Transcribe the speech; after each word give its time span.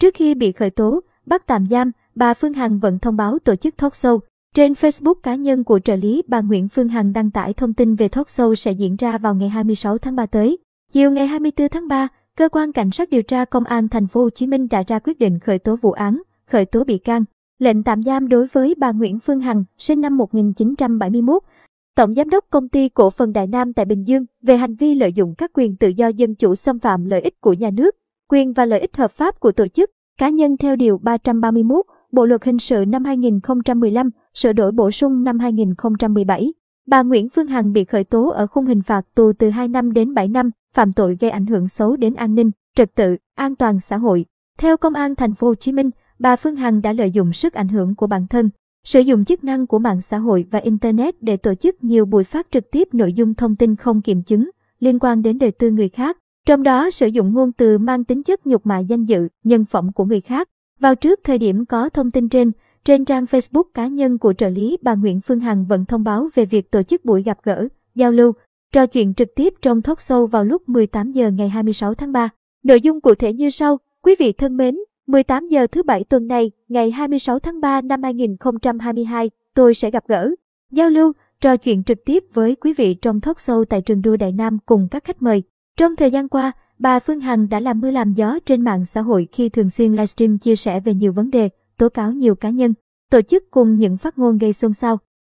Trước 0.00 0.14
khi 0.14 0.34
bị 0.34 0.52
khởi 0.52 0.70
tố, 0.70 1.00
bắt 1.26 1.46
tạm 1.46 1.66
giam, 1.66 1.90
bà 2.14 2.34
Phương 2.34 2.52
Hằng 2.52 2.78
vẫn 2.78 2.98
thông 2.98 3.16
báo 3.16 3.38
tổ 3.38 3.56
chức 3.56 3.76
talk 3.76 3.92
show. 3.92 4.18
Trên 4.54 4.72
Facebook 4.72 5.14
cá 5.14 5.34
nhân 5.34 5.64
của 5.64 5.78
trợ 5.78 5.96
lý 5.96 6.22
bà 6.26 6.40
Nguyễn 6.40 6.68
Phương 6.68 6.88
Hằng 6.88 7.12
đăng 7.12 7.30
tải 7.30 7.54
thông 7.54 7.74
tin 7.74 7.94
về 7.94 8.08
talk 8.08 8.26
show 8.26 8.54
sẽ 8.54 8.72
diễn 8.72 8.96
ra 8.96 9.18
vào 9.18 9.34
ngày 9.34 9.48
26 9.48 9.98
tháng 9.98 10.16
3 10.16 10.26
tới. 10.26 10.58
Chiều 10.92 11.10
ngày 11.10 11.26
24 11.26 11.68
tháng 11.68 11.88
3, 11.88 12.08
cơ 12.36 12.48
quan 12.48 12.72
cảnh 12.72 12.90
sát 12.90 13.10
điều 13.10 13.22
tra 13.22 13.44
công 13.44 13.64
an 13.64 13.88
thành 13.88 14.06
phố 14.06 14.22
Hồ 14.22 14.30
Chí 14.30 14.46
Minh 14.46 14.68
đã 14.70 14.82
ra 14.86 14.98
quyết 14.98 15.18
định 15.18 15.38
khởi 15.38 15.58
tố 15.58 15.76
vụ 15.76 15.92
án, 15.92 16.22
khởi 16.50 16.64
tố 16.64 16.84
bị 16.84 16.98
can, 16.98 17.24
lệnh 17.58 17.82
tạm 17.82 18.02
giam 18.02 18.28
đối 18.28 18.46
với 18.46 18.74
bà 18.78 18.92
Nguyễn 18.92 19.18
Phương 19.18 19.40
Hằng, 19.40 19.64
sinh 19.78 20.00
năm 20.00 20.16
1971, 20.16 21.42
Tổng 21.96 22.14
Giám 22.14 22.30
đốc 22.30 22.44
Công 22.50 22.68
ty 22.68 22.88
Cổ 22.88 23.10
phần 23.10 23.32
Đại 23.32 23.46
Nam 23.46 23.72
tại 23.72 23.84
Bình 23.84 24.04
Dương 24.06 24.24
về 24.42 24.56
hành 24.56 24.74
vi 24.74 24.94
lợi 24.94 25.12
dụng 25.12 25.34
các 25.38 25.50
quyền 25.54 25.76
tự 25.76 25.88
do 25.88 26.08
dân 26.08 26.34
chủ 26.34 26.54
xâm 26.54 26.78
phạm 26.78 27.04
lợi 27.04 27.20
ích 27.20 27.40
của 27.40 27.52
nhà 27.52 27.70
nước, 27.70 27.96
quyền 28.30 28.52
và 28.52 28.64
lợi 28.64 28.80
ích 28.80 28.96
hợp 28.96 29.10
pháp 29.10 29.40
của 29.40 29.52
tổ 29.52 29.68
chức, 29.68 29.90
cá 30.18 30.28
nhân 30.28 30.56
theo 30.56 30.76
Điều 30.76 30.98
331 30.98 31.86
Bộ 32.12 32.26
Luật 32.26 32.44
Hình 32.44 32.58
sự 32.58 32.84
năm 32.88 33.04
2015, 33.04 34.10
sửa 34.34 34.52
đổi 34.52 34.72
bổ 34.72 34.90
sung 34.90 35.24
năm 35.24 35.38
2017. 35.38 36.52
Bà 36.86 37.02
Nguyễn 37.02 37.28
Phương 37.28 37.46
Hằng 37.46 37.72
bị 37.72 37.84
khởi 37.84 38.04
tố 38.04 38.30
ở 38.30 38.46
khung 38.46 38.66
hình 38.66 38.82
phạt 38.82 39.02
tù 39.14 39.32
từ 39.38 39.50
2 39.50 39.68
năm 39.68 39.92
đến 39.92 40.14
7 40.14 40.28
năm, 40.28 40.50
phạm 40.74 40.92
tội 40.92 41.16
gây 41.20 41.30
ảnh 41.30 41.46
hưởng 41.46 41.68
xấu 41.68 41.96
đến 41.96 42.14
an 42.14 42.34
ninh, 42.34 42.50
trật 42.76 42.94
tự, 42.94 43.16
an 43.34 43.56
toàn 43.56 43.80
xã 43.80 43.96
hội. 43.96 44.24
Theo 44.58 44.76
Công 44.76 44.94
an 44.94 45.14
thành 45.14 45.34
phố 45.34 45.46
Hồ 45.46 45.54
Chí 45.54 45.72
Minh, 45.72 45.90
bà 46.18 46.36
Phương 46.36 46.56
Hằng 46.56 46.82
đã 46.82 46.92
lợi 46.92 47.10
dụng 47.10 47.32
sức 47.32 47.54
ảnh 47.54 47.68
hưởng 47.68 47.94
của 47.94 48.06
bản 48.06 48.26
thân, 48.26 48.50
sử 48.84 49.00
dụng 49.00 49.24
chức 49.24 49.44
năng 49.44 49.66
của 49.66 49.78
mạng 49.78 50.00
xã 50.00 50.18
hội 50.18 50.46
và 50.50 50.58
internet 50.58 51.22
để 51.22 51.36
tổ 51.36 51.54
chức 51.54 51.84
nhiều 51.84 52.06
buổi 52.06 52.24
phát 52.24 52.46
trực 52.50 52.70
tiếp 52.70 52.88
nội 52.92 53.12
dung 53.12 53.34
thông 53.34 53.56
tin 53.56 53.76
không 53.76 54.02
kiểm 54.02 54.22
chứng 54.22 54.50
liên 54.80 54.98
quan 54.98 55.22
đến 55.22 55.38
đời 55.38 55.50
tư 55.50 55.70
người 55.70 55.88
khác, 55.88 56.16
trong 56.46 56.62
đó 56.62 56.90
sử 56.90 57.06
dụng 57.06 57.34
ngôn 57.34 57.52
từ 57.52 57.78
mang 57.78 58.04
tính 58.04 58.22
chất 58.22 58.46
nhục 58.46 58.66
mạ 58.66 58.78
danh 58.78 59.04
dự, 59.04 59.28
nhân 59.44 59.64
phẩm 59.64 59.92
của 59.92 60.04
người 60.04 60.20
khác. 60.20 60.48
Vào 60.80 60.94
trước 60.94 61.20
thời 61.24 61.38
điểm 61.38 61.66
có 61.66 61.88
thông 61.88 62.10
tin 62.10 62.28
trên, 62.28 62.52
trên 62.84 63.04
trang 63.04 63.24
Facebook 63.24 63.62
cá 63.74 63.86
nhân 63.86 64.18
của 64.18 64.32
trợ 64.32 64.48
lý 64.48 64.76
bà 64.82 64.94
Nguyễn 64.94 65.20
Phương 65.20 65.40
Hằng 65.40 65.66
vẫn 65.66 65.84
thông 65.84 66.04
báo 66.04 66.28
về 66.34 66.44
việc 66.44 66.70
tổ 66.70 66.82
chức 66.82 67.04
buổi 67.04 67.22
gặp 67.22 67.38
gỡ, 67.42 67.68
giao 67.94 68.12
lưu, 68.12 68.32
trò 68.72 68.86
chuyện 68.86 69.14
trực 69.14 69.28
tiếp 69.36 69.54
trong 69.62 69.82
talk 69.82 69.98
show 69.98 70.26
vào 70.26 70.44
lúc 70.44 70.68
18 70.68 71.12
giờ 71.12 71.30
ngày 71.30 71.48
26 71.48 71.94
tháng 71.94 72.12
3. 72.12 72.28
Nội 72.62 72.80
dung 72.80 73.00
cụ 73.00 73.14
thể 73.14 73.32
như 73.32 73.50
sau. 73.50 73.78
Quý 74.02 74.14
vị 74.18 74.32
thân 74.32 74.56
mến, 74.56 74.76
18 75.06 75.48
giờ 75.48 75.66
thứ 75.66 75.82
bảy 75.82 76.04
tuần 76.04 76.26
này, 76.26 76.50
ngày 76.68 76.90
26 76.90 77.38
tháng 77.38 77.60
3 77.60 77.80
năm 77.80 78.02
2022, 78.02 79.30
tôi 79.54 79.74
sẽ 79.74 79.90
gặp 79.90 80.04
gỡ, 80.08 80.30
giao 80.70 80.88
lưu, 80.88 81.12
trò 81.40 81.56
chuyện 81.56 81.84
trực 81.84 81.98
tiếp 82.04 82.24
với 82.34 82.54
quý 82.54 82.74
vị 82.74 82.94
trong 82.94 83.20
talk 83.20 83.36
show 83.36 83.64
tại 83.64 83.80
trường 83.80 84.02
đua 84.02 84.16
Đại 84.16 84.32
Nam 84.32 84.58
cùng 84.66 84.88
các 84.90 85.04
khách 85.04 85.22
mời. 85.22 85.42
Trong 85.80 85.96
thời 85.96 86.10
gian 86.10 86.28
qua, 86.28 86.52
bà 86.78 87.00
Phương 87.00 87.20
Hằng 87.20 87.48
đã 87.48 87.60
làm 87.60 87.80
mưa 87.80 87.90
làm 87.90 88.14
gió 88.14 88.38
trên 88.44 88.64
mạng 88.64 88.86
xã 88.86 89.00
hội 89.00 89.28
khi 89.32 89.48
thường 89.48 89.70
xuyên 89.70 89.92
livestream 89.92 90.38
chia 90.38 90.56
sẻ 90.56 90.80
về 90.80 90.94
nhiều 90.94 91.12
vấn 91.12 91.30
đề, 91.30 91.48
tố 91.76 91.88
cáo 91.88 92.12
nhiều 92.12 92.34
cá 92.34 92.50
nhân, 92.50 92.74
tổ 93.10 93.22
chức 93.22 93.50
cùng 93.50 93.76
những 93.76 93.96
phát 93.96 94.18
ngôn 94.18 94.38
gây 94.38 94.52
xôn 94.52 94.74
xao. 94.74 94.98